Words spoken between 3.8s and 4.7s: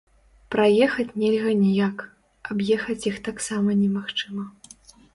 немагчыма.